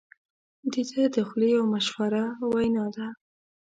د 0.71 0.75
ده 0.91 1.01
د 1.15 1.17
خولې 1.27 1.47
یوه 1.55 1.65
مشهوره 1.73 2.23
وینا 2.53 2.85
ده. 2.95 3.07